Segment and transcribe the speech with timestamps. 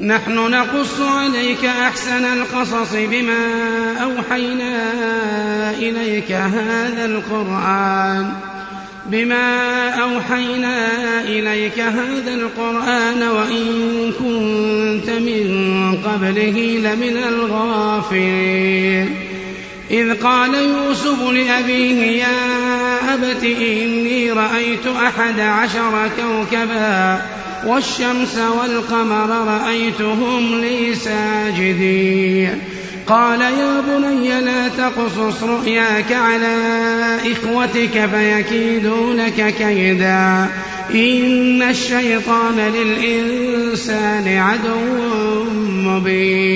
[0.00, 3.38] نحن نقص عليك أحسن القصص بما
[4.02, 4.90] أوحينا
[5.70, 8.32] إليك هذا القرآن.
[9.06, 10.88] بما أوحينا
[11.20, 19.14] إليك هذا القرآن وإن كنت من قبله لمن الغافلين.
[19.90, 22.36] إذ قال يوسف لأبيه يا
[23.14, 27.22] أبت إني رأيت أحد عشر كوكبا
[27.66, 32.58] والشمس والقمر رأيتهم لي ساجدين.
[33.06, 36.56] قال يا بني لا تقصص رؤياك على
[37.32, 40.48] إخوتك فيكيدون لك كيدا.
[40.94, 46.55] إن الشيطان للإنسان عدو مبين.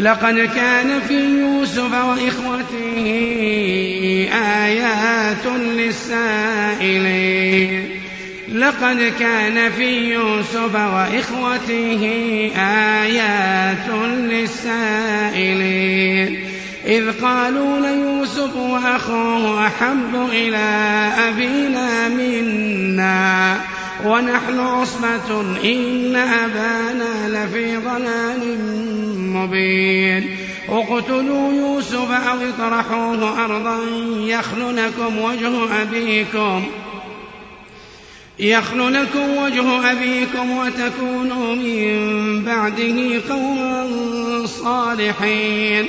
[0.00, 3.06] لقد كان في يوسف وإخوته
[4.64, 7.88] آيات للسائلين.
[8.52, 12.02] لقد كان في يوسف وإخوته
[13.02, 13.88] آيات
[14.30, 16.38] للسائلين.
[16.86, 20.58] إذ قالوا ليوسف وأخوه أحب إلى
[21.28, 23.60] أبينا منا.
[24.06, 28.58] ونحن عصبة إن أبانا لفي ضلال
[29.18, 30.36] مبين.
[30.68, 33.78] اقتلوا يوسف أو اطرحوه أرضا
[34.20, 36.64] يخل لكم وجه أبيكم.
[38.38, 43.86] يخل لكم وجه أبيكم وتكونوا من بعده قوما
[44.46, 45.88] صالحين.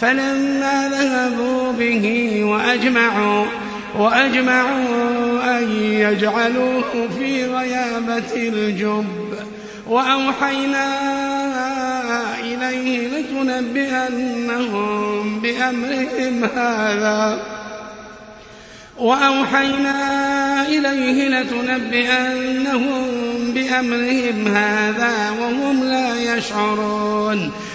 [0.00, 3.44] فلما ذهبوا به وأجمعوا
[3.98, 9.04] وأجمعوا أن يجعلوه في غيابة الجب.
[9.86, 10.86] وأوحينا
[12.40, 14.60] إليه لتنبئنهم
[15.40, 17.42] بأمرهم هذا.
[18.98, 19.98] وأوحينا
[20.68, 23.04] إليه لتنبئنهم
[23.54, 27.52] بأمرهم هذا وهم لا يشعرون.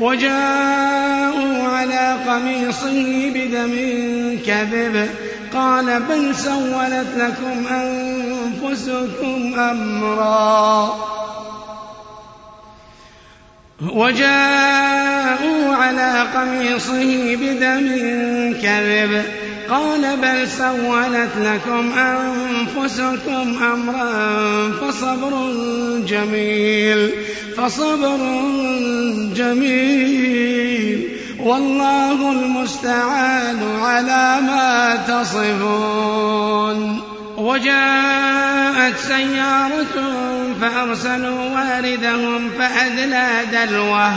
[0.00, 3.74] وجاءوا على قميصه بدم
[4.46, 5.08] كذب.
[5.54, 10.94] قال بل سولت لكم أنفسكم أمرا.
[13.92, 17.86] وجاءوا على قميصه بدم
[18.62, 19.24] كذب.
[19.70, 25.52] قال بل سولت لكم أنفسكم أمرا فصبر
[26.08, 27.10] جميل
[27.56, 28.16] فصبر
[29.36, 31.08] جميل.
[31.40, 37.00] والله المستعان على ما تصفون.
[37.36, 40.14] وجاءت سيارة
[40.60, 44.12] فأرسلوا واردهم فأدلى دلوه.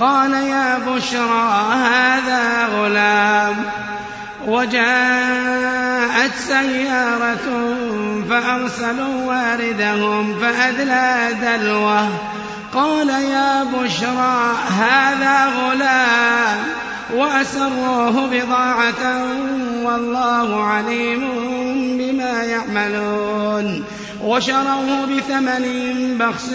[0.00, 3.56] قال يا بشرى هذا غلام.
[4.46, 7.74] وجاءت سيارة
[8.30, 12.08] فأرسلوا واردهم فأدلى دلوه.
[12.74, 16.58] قال يا بشرى هذا غلام.
[17.14, 19.24] وأسروه بضاعة
[19.84, 21.20] والله عليم
[21.98, 23.84] بما يعملون.
[24.24, 25.64] وشروه بثمن
[26.18, 26.50] بخس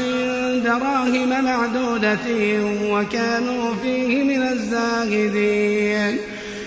[0.65, 2.27] دراهم معدودة
[2.89, 6.17] وكانوا فيه من الزاهدين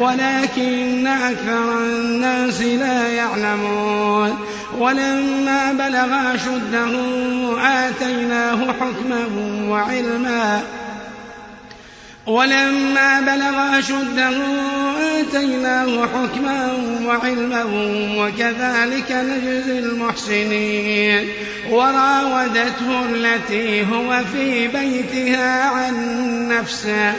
[0.00, 4.38] ولكن أكثر الناس لا يعلمون.
[4.78, 7.00] ولما بلغ أشده
[7.60, 9.24] آتيناه حكما
[9.68, 10.62] وعلما.
[12.26, 14.36] ولما بلغ أشده
[15.20, 16.72] آتيناه حكما
[17.06, 17.64] وعلما
[18.18, 21.28] وكذلك نجزي المحسنين.
[21.70, 25.94] وراودته التي هو في بيتها عن
[26.48, 27.14] نفسه.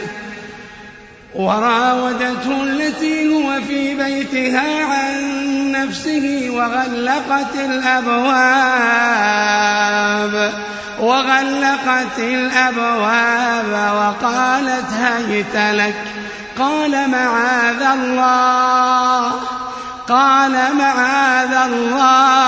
[1.36, 8.60] وراودته التي هو في بيتها عن نفسه وغلقت الأبواب
[11.00, 15.96] وغلقت الأبواب وقالت هيت لك؟
[16.60, 19.31] قال معاذ الله
[20.08, 22.40] قال معاذ الله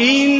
[0.00, 0.39] ربي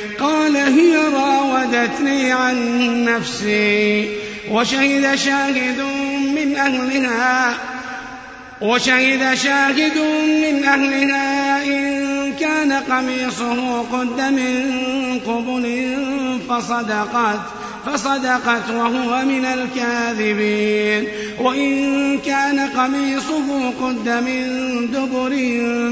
[0.21, 2.55] قال هي راودتني عن
[3.05, 4.09] نفسي
[4.51, 5.81] وشهد شاهد
[6.35, 7.53] من أهلها
[8.61, 9.97] وشهد شاهد
[10.43, 15.95] من أهلها إن كان قميصه قد من قبل
[16.49, 17.39] فصدقت
[17.85, 21.07] فصدقت وهو من الكاذبين.
[21.39, 24.47] وإن كان قميصه قد من
[24.91, 25.33] دبر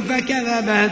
[0.10, 0.92] فكذبت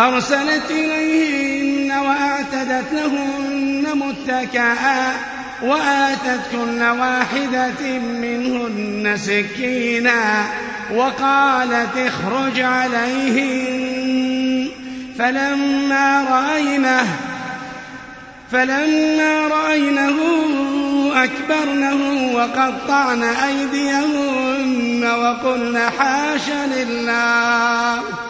[0.00, 5.12] أرسلت إليهن وأعتدت لهن متكئا
[5.62, 10.44] وآتت كل واحدة منهن سكينا
[10.94, 13.90] وقالت اخرج عليهن.
[15.18, 17.06] فلما رأينه
[18.52, 20.16] فلما رأينه
[21.14, 28.29] أكبرنه وقطعن أيديهن وقلن حاش لله.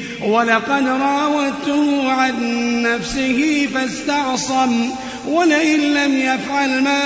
[0.25, 2.33] ولقد راودته عن
[2.81, 4.89] نفسه فاستعصم
[5.27, 7.01] ولئن لم يفعل ما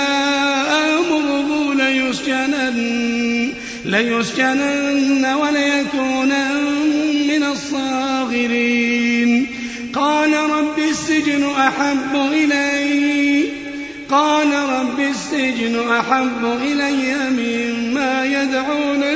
[0.94, 3.52] آمره ليسجنن
[3.84, 6.64] ليسجنن وليكونن
[7.28, 9.46] من الصاغرين.
[9.94, 13.44] قال رب السجن أحب إلي
[14.10, 19.15] قال رب السجن أحب إلي مما يدعونني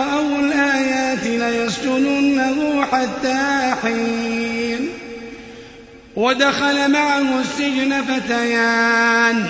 [6.21, 9.45] ودخل معه السجن فتيان.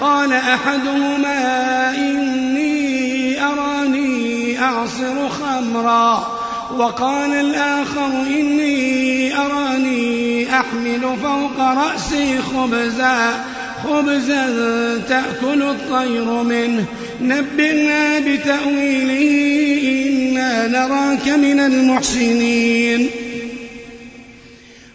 [0.00, 6.38] قال أحدهما إني أراني أعصر خمرا.
[6.78, 13.44] وقال الآخر إني أراني أحمل فوق رأسي خبزا
[13.84, 14.46] خبزا
[15.08, 16.84] تأكل الطير منه.
[17.20, 19.22] نبئنا بتأويله
[19.88, 23.10] إنا نراك من المحسنين.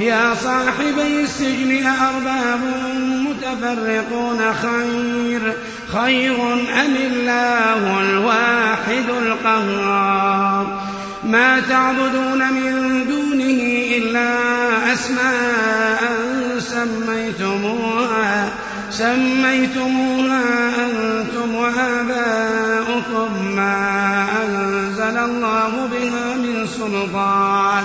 [0.00, 2.60] يا صاحبي السجن أأرباب
[3.04, 5.56] متفرقون خير
[5.92, 10.80] خير أم الله الواحد القهار؟
[11.24, 13.62] ما تعبدون من دونه
[13.96, 14.32] إلا
[14.92, 16.00] أسماء
[16.58, 18.48] سميتموها
[18.90, 20.42] سميتموها
[20.86, 27.84] أنتم وآباؤكم ما أنزل الله بها من سلطان.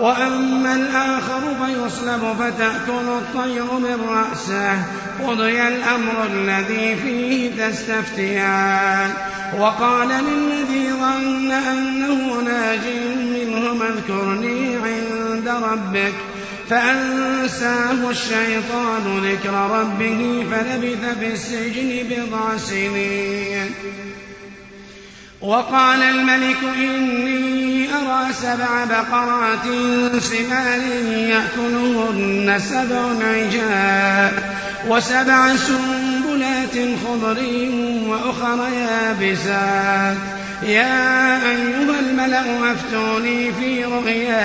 [0.00, 4.82] وأما الآخر فيصلب فتأكل الطير من رأسه.
[5.26, 9.10] قضي الأمر الذي فيه تستفتيان.
[9.58, 12.80] وقال للذي ظن أنه ناج
[13.16, 16.12] منهما اذكرني عند ربك.
[16.70, 23.70] فأنساه الشيطان ذكر ربه فلبث في السجن بضع سنين.
[25.42, 29.64] وقال الملك إني أرى سبع بقرات
[30.22, 30.82] سمان
[31.16, 34.32] يأكلهن سبع عجاء
[34.88, 37.38] وسبع سنبلات خضر
[38.06, 40.16] وأخر يابسات.
[40.62, 44.36] يا أيها الملأ أفتوني في رؤياي.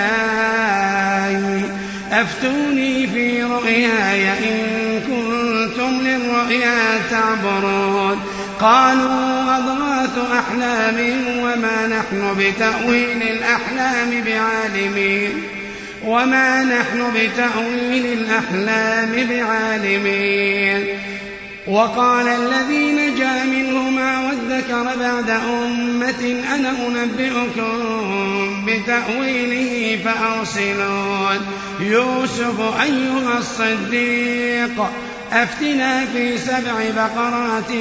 [2.11, 8.21] أفتوني في رؤياي إن كنتم للرؤيا تعبرون.
[8.59, 10.95] قالوا أضغاث أحلام
[11.39, 15.43] وما نحن بتأويل الأحلام بعالمين
[16.05, 20.87] وما نحن بتأويل الأحلام بعالمين
[21.67, 31.39] وقال الذي نجا منهما وادكر بعد أمة أنا أنبئكم بتأويله فأرسلون.
[31.79, 34.89] يوسف أيها الصديق
[35.31, 37.71] أفتنا في سبع بقرات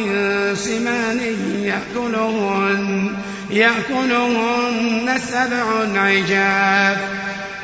[0.56, 1.20] سمان
[1.62, 3.12] يأكلهن
[3.50, 6.98] يأكلهن سبع عجاف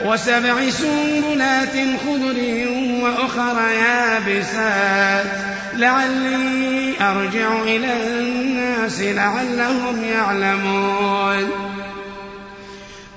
[0.04, 2.38] وسبع سنبلات خضر
[3.02, 5.26] وأخر يابسات.
[5.76, 11.71] لعلي أرجع إلى الناس لعلهم يعلمون.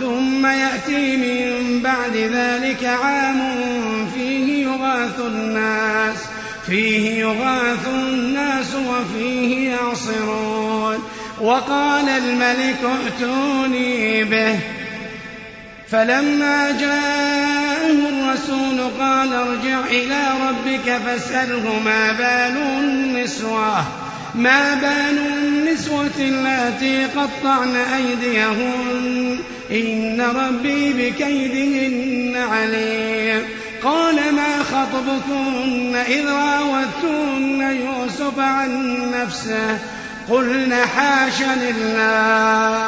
[0.00, 3.40] ثم يأتي من بعد ذلك عام
[4.14, 6.16] فيه يغاث الناس
[6.66, 10.98] فيه يغاث الناس وفيه يعصرون.
[11.40, 14.58] وقال الملك ائتوني به.
[15.90, 24.09] فلما جاءه الرسول قال ارجع إلى ربك فاسأله ما بال النسوة.
[24.34, 29.38] ما بال النسوة اللاتي قطعن أيديهن.
[29.70, 33.42] إن ربي بكيدهن عليم.
[33.84, 39.78] قال ما خطبكن إذ راوتن يوسف عن نفسه؟
[40.30, 42.86] قلن حاش لله.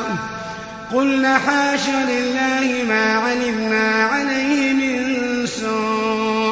[0.95, 6.52] قلنا حاش لله ما علمنا عليه من سوء.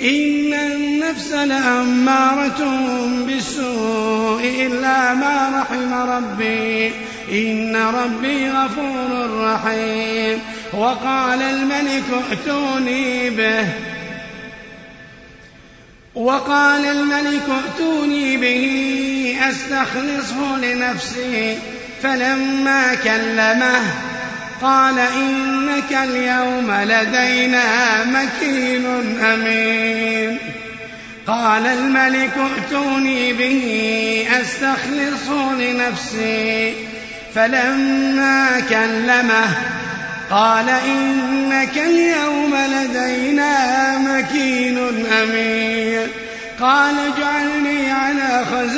[0.00, 2.64] إن النفس لأمارة
[3.26, 6.92] بالسوء إلا ما رحم ربي.
[7.32, 10.38] إن ربي غفور رحيم.
[10.72, 13.66] وقال الملك ائتوني به.
[16.14, 21.58] وقال الملك ائتوني به أستخلصه لنفسي.
[22.02, 23.80] فلما كلمه
[24.62, 27.64] قال إنك اليوم لدينا
[28.04, 28.86] مكين
[29.22, 30.38] أمين.
[31.26, 36.74] قال الملك ائتوني به أستخلصه لنفسي.
[37.34, 39.48] فلما كلمه
[40.30, 44.78] قال إنك اليوم لدينا مكين
[45.22, 46.08] أمين.
[46.60, 48.76] قال اجعلني على خزائن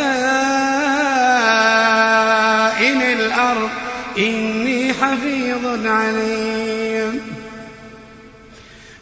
[3.02, 3.70] الأرض.
[4.18, 4.67] إني
[5.02, 7.20] حفيظ عليم.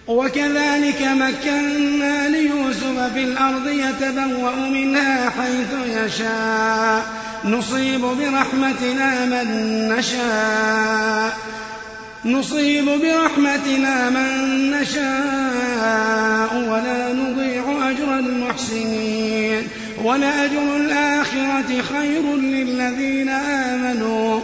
[0.08, 7.06] وكذلك مكنا ليوسف في الأرض يتبوأ منها حيث يشاء.
[7.44, 11.38] نصيب برحمتنا من نشاء.
[12.24, 16.56] نصيب برحمتنا من نشاء.
[16.70, 19.68] ولا نضيع أجر المحسنين.
[20.04, 24.40] ولأجر الآخرة خير للذين آمنوا.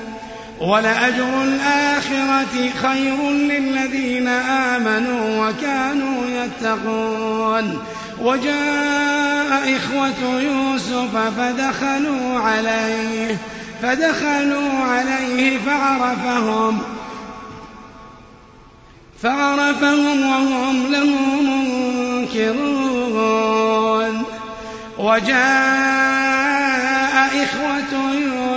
[0.62, 7.78] ولأجر الآخرة خير للذين آمنوا وكانوا يتقون.
[8.20, 13.36] وجاء إخوة يوسف فدخلوا عليه
[13.82, 16.78] فدخلوا عليه فعرفهم
[19.22, 21.10] فعرفهم وهم له
[22.30, 23.42] منكرون.
[24.98, 25.42] وجاء
[27.44, 28.11] إخوة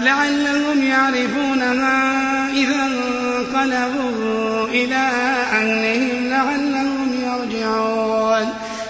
[0.00, 5.10] لعلهم يعرفونها إذا انقلبوا إلى
[5.52, 8.48] أهلهم لعلهم يرجعون.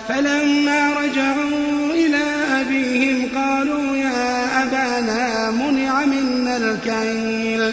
[0.08, 2.24] فلما رجعوا إلى
[2.60, 7.72] أبيهم قالوا يا أبانا منع منا الكيل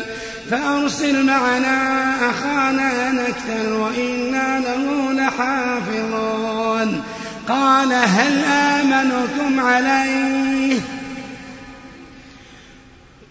[0.52, 7.04] فأرسل معنا أخانا نكتل وإنا له لحافظون.
[7.50, 10.80] قال هل آمنكم عليه؟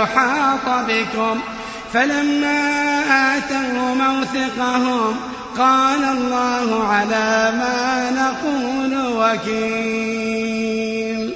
[0.00, 1.40] أن يحاط بكم.
[1.92, 2.56] فلما
[3.36, 5.14] آتوا موثقهم
[5.58, 11.30] قال الله على ما نقول وكيل.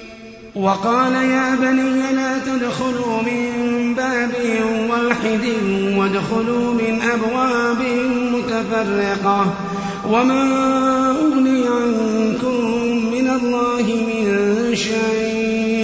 [0.55, 4.33] وقال يا بني لا تدخلوا من باب
[4.91, 5.45] واحد
[5.99, 7.83] وادخلوا من أبواب
[8.33, 9.55] متفرقة.
[10.09, 10.43] وما
[11.11, 12.61] أغني عنكم
[13.13, 15.84] من الله من شيء.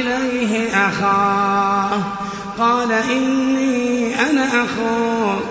[0.00, 2.02] إليه أخاه.
[2.58, 5.42] قال إني أنا أخوك.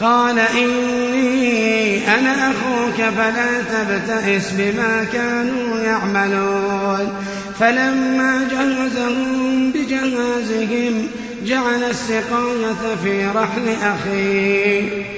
[0.00, 7.12] قال إني أنا أخوك فلا تبتئس بما كانوا يعملون.
[7.60, 11.06] فلما جهزهم بجهازهم
[11.44, 15.17] جعل السقاية في رحل أخيه.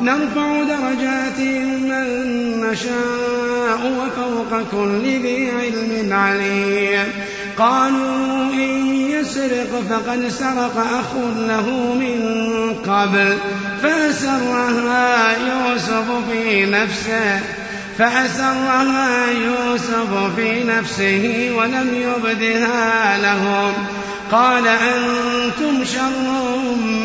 [0.00, 2.06] نرفع درجات من
[2.60, 7.04] نشاء وفوق كل ذي علم عليم.
[7.58, 11.14] قالوا إن يسرق فقد سرق أخ
[11.48, 12.20] له من
[12.86, 13.38] قبل.
[13.82, 17.40] فأسرها يوسف في نفسه.
[17.98, 23.72] فأسرها يوسف في نفسه ولم يبدها لهم.
[24.32, 26.44] قال أنتم شر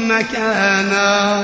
[0.07, 1.43] مكانا.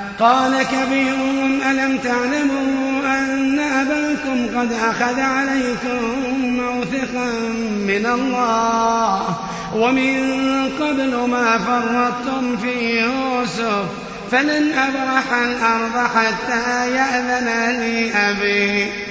[0.21, 5.99] قال كبيرهم ألم تعلموا أن أباكم قد أخذ عليكم
[6.43, 7.31] موثقا
[7.87, 9.39] من الله
[9.75, 10.19] ومن
[10.79, 13.85] قبل ما فرطتم في يوسف؟
[14.31, 19.10] فلن أبرح الأرض حتى يأذن لي أبي.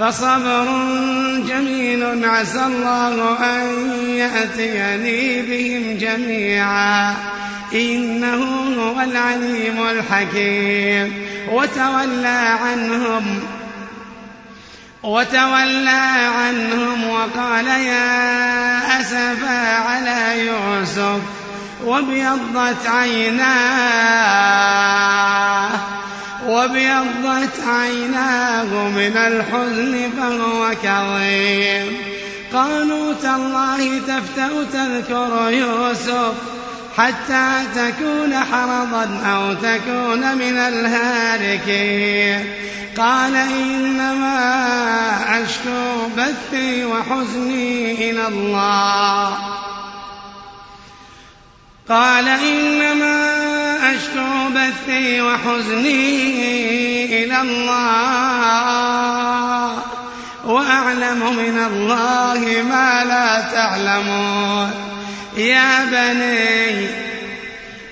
[0.00, 0.64] فصبر
[1.48, 3.66] جميل عسى الله أن
[4.08, 7.14] يأتيني بهم جميعا.
[7.74, 8.44] إنه
[8.78, 11.24] هو العليم الحكيم.
[11.52, 13.40] وتولى عنهم
[15.02, 21.20] وتولى عنهم وقال يا أسفا على يوسف
[21.84, 24.10] وابيضت عيناه.
[26.50, 31.96] وابيضت عيناه من الحزن فهو كظيم.
[32.52, 36.34] قالوا تالله تفتأ تذكر يوسف
[36.96, 42.44] حتى تكون حرضا أو تكون من الهالكين.
[42.98, 44.40] قال إنما
[45.42, 49.38] أشكو بثي وحزني إلى الله.
[51.90, 53.40] قال إنما
[53.94, 58.70] أشكو بثي وحزني إلى الله
[60.44, 64.70] وأعلم من الله ما لا تعلمون.
[65.36, 66.86] يا بني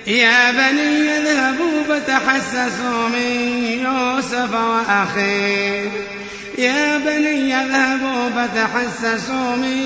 [0.07, 3.31] يا بني اذهبوا فتحسسوا من
[3.83, 5.89] يوسف وأخيه.
[6.57, 9.77] يا بني اذهبوا فتحسسوا من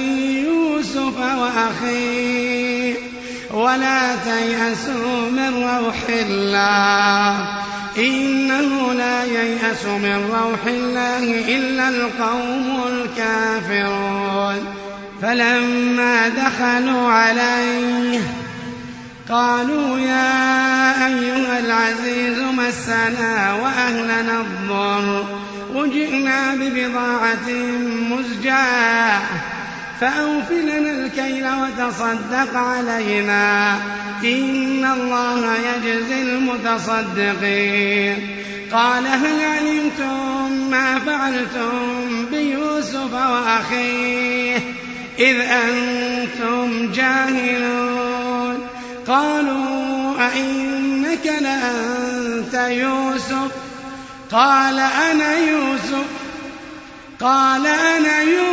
[0.46, 3.13] يوسف وأخيه.
[3.54, 7.48] ولا تيأسوا من روح الله.
[7.98, 11.24] إنه لا ييأس من روح الله
[11.58, 14.76] إلا القوم الكافرون.
[15.22, 18.20] فلما دخلوا عليه
[19.30, 25.26] قالوا يا أيها العزيز مسنا وأهلنا الضر.
[25.76, 27.50] وجئنا ببضاعة
[28.12, 29.22] مزجاة.
[30.02, 33.76] فأوف لنا الكيل وتصدق علينا.
[34.24, 38.18] إن الله يجزي المتصدقين.
[38.74, 44.58] قال هل علمتم ما فعلتم بيوسف وأخيه؟
[45.20, 48.68] إذ أنتم جاهلون.
[49.08, 53.52] قالوا أئنك لأنت يوسف؟
[54.32, 56.06] قال أنا يوسف.
[57.22, 58.53] قال أنا يوسف.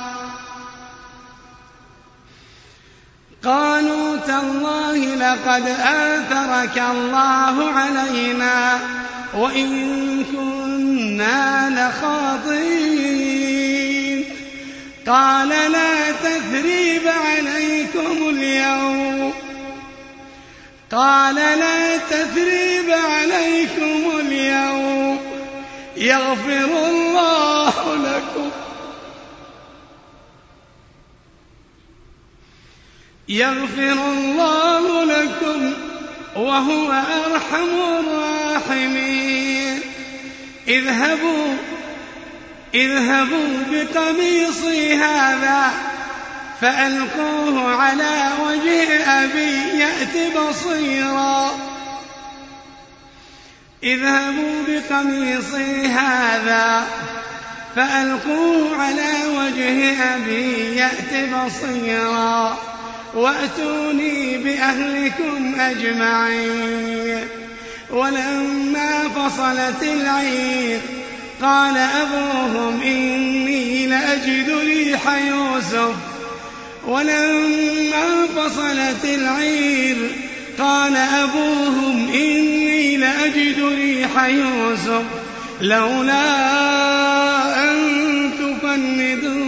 [3.43, 8.79] قالوا تالله لقد آثرك الله علينا
[9.33, 13.01] وإن كنا لخاطئين.
[15.07, 19.33] قال لا تثريب عليكم اليوم.
[20.91, 25.19] قال لا تثريب عليكم اليوم.
[25.97, 28.51] يغفر الله لكم
[33.31, 35.73] يغفر الله لكم
[36.35, 39.79] وهو أرحم الراحمين.
[40.67, 41.55] اذهبوا
[42.73, 45.71] اذهبوا بقميصي هذا
[46.61, 51.51] فألقوه على وجه أبي يأت بصيرا.
[53.83, 56.87] اذهبوا بقميصي هذا
[57.75, 62.70] فألقوه على وجه أبي يأت بصيرا.
[63.15, 67.27] وأتوني بأهلكم أجمعين.
[67.89, 70.79] ولما فصلت العير
[71.41, 75.95] قال أبوهم إني لأجد ريح يوسف.
[76.87, 79.97] ولما فصلت العير
[80.59, 85.03] قال أبوهم إني لأجد ريح يوسف.
[85.61, 86.21] لولا
[87.63, 87.75] أن
[88.39, 89.40] تفندون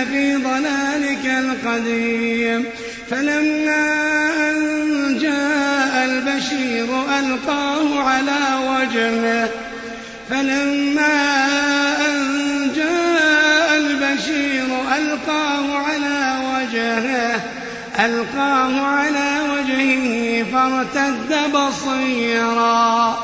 [0.00, 2.64] لفي ضلالك القديم.
[3.10, 4.00] فلما
[4.50, 6.84] أن جاء البشير
[7.18, 9.50] ألقاه على وجهه.
[10.30, 11.46] فلما
[12.06, 17.40] أن جاء البشير ألقاه على وجهه.
[18.04, 23.18] ألقاه على وجهه فارتد بصيرا.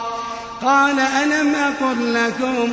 [0.62, 2.72] قال ألم أقل لكم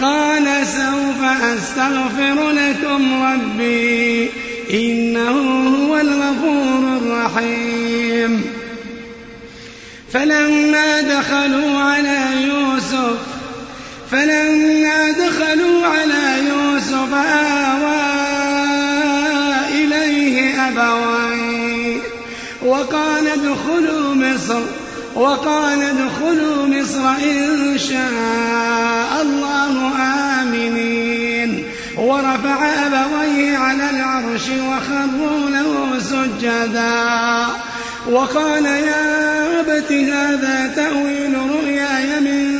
[0.00, 4.30] قال سوف أستغفر لكم ربي
[4.70, 5.30] إنه
[5.68, 8.44] هو الغفور الرحيم.
[10.12, 13.18] فلما دخلوا على يوسف
[14.10, 18.04] فلما دخلوا على يوسف آوى
[19.74, 22.00] إليه أبويه
[22.62, 24.60] وقال ادخلوا مصر
[25.14, 26.43] وقال ادخلوا
[26.94, 29.92] مصر إن شاء الله
[30.42, 31.64] آمنين.
[31.96, 37.46] ورفع أبويه على العرش وخروا له سجدا.
[38.10, 42.58] وقال يا أبت هذا تأويل رؤياي من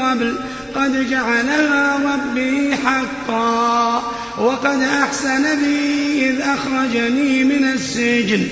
[0.00, 0.34] قبل.
[0.74, 4.02] قد جعلها ربي حقا.
[4.38, 8.48] وقد أحسن بي إذ أخرجني من السجن.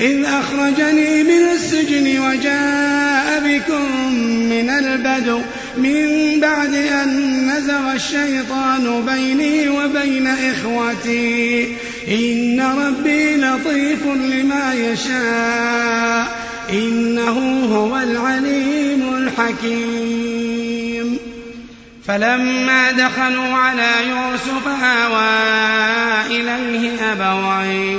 [0.00, 4.12] إذ أخرجني من السجن وجاء بكم
[4.48, 5.40] من البدو
[5.76, 11.76] من بعد أن نزغ الشيطان بيني وبين إخوتي.
[12.08, 16.48] إن ربي لطيف لما يشاء.
[16.72, 21.18] إنه هو العليم الحكيم.
[22.06, 25.28] فلما دخلوا على يوسف آوى
[26.26, 27.98] إليه أبويه.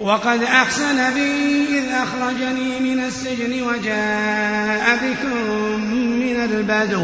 [0.00, 7.02] وقد أحسن بي إذ أخرجني من السجن وجاء بكم من البدو.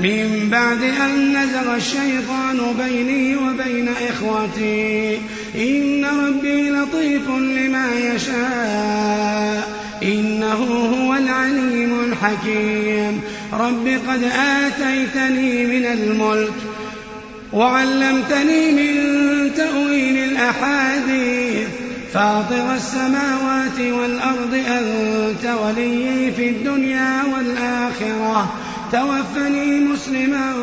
[0.00, 5.18] من بعد أن نزغ الشيطان بيني وبين إخوتي.
[5.54, 9.78] إن ربي لطيف لما يشاء.
[10.02, 10.64] إنه
[11.00, 13.20] هو العليم الحكيم.
[13.52, 16.54] رب قد آتيتني من الملك
[17.52, 18.94] وعلمتني من
[19.56, 21.77] تأويل الأحاديث.
[22.14, 28.54] فاطر السماوات والأرض أنت ولي في الدنيا والآخرة.
[28.92, 30.54] توفني مسلما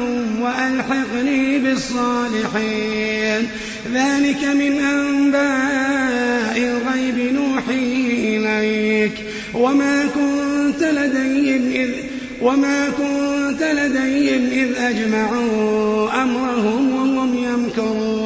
[0.41, 3.47] وألحقني بالصالحين.
[3.93, 9.13] ذلك من أنباء الغيب نوحي إليك.
[9.53, 11.89] وما كنت لديهم إذ
[12.41, 18.24] وما كنت لديهم إذ أجمعوا أمرهم وهم يمكرون.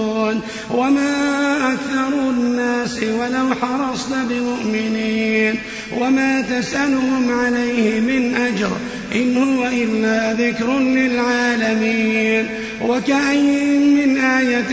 [0.70, 5.56] وما أكثر الناس ولو حرصت بمؤمنين
[5.98, 8.72] وما تسألهم عليه من أجر
[9.16, 12.46] إن هو إلا ذكر للعالمين
[12.82, 14.68] وكأين من آية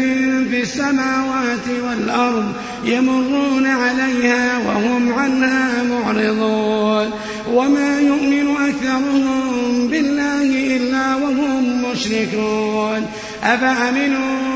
[0.50, 2.52] في السماوات والأرض
[2.84, 7.10] يمرون عليها وهم عنها معرضون
[7.52, 13.06] وما يؤمن أكثرهم بالله إلا وهم مشركون
[13.42, 14.55] أفأمنوا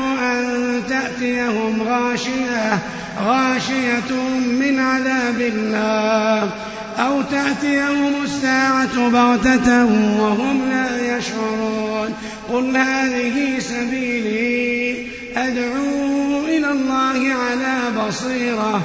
[1.01, 2.79] تأتيهم غاشية
[3.25, 4.13] غاشية
[4.59, 6.49] من عذاب الله.
[6.99, 9.85] أو تأتيهم الساعة بغتة
[10.19, 12.13] وهم لا يشعرون.
[12.53, 18.81] قل هذه سبيلي أدعو إلى الله على بصيرة.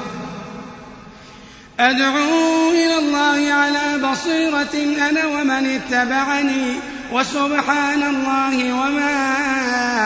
[1.80, 6.95] أدعو إلى الله على بصيرة أنا ومن اتبعني.
[7.12, 9.26] وسبحان الله وما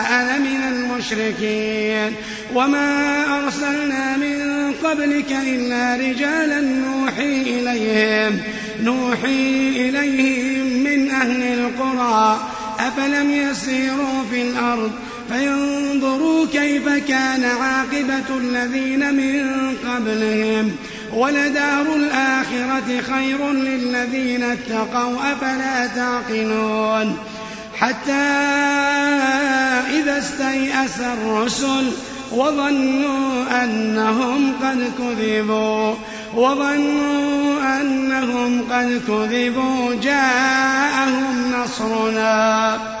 [0.09, 2.15] أنا من المشركين
[2.53, 8.41] وما أرسلنا من قبلك إلا رجالا نوحي إليهم
[8.83, 12.39] نوحي إليهم من أهل القرى
[12.79, 14.91] أفلم يسيروا في الأرض
[15.29, 20.75] فينظروا كيف كان عاقبة الذين من قبلهم
[21.13, 27.17] ولدار الآخرة خير للذين اتقوا أفلا تعقلون؟
[27.77, 28.11] حتى
[29.99, 31.91] إذا استيأس الرسل
[32.31, 35.95] وظنوا أنهم قد كذبوا
[36.35, 43.00] وظنوا أنهم قد كذبوا جاءهم نصرنا.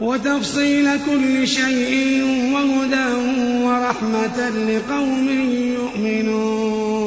[0.00, 2.22] وتفصيل كل شيء
[2.52, 3.08] وهدى
[3.64, 5.28] ورحمة لقوم
[5.74, 7.05] يؤمنون.